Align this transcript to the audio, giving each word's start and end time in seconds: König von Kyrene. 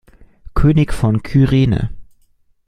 König 0.55 0.95
von 0.95 1.21
Kyrene. 1.21 1.91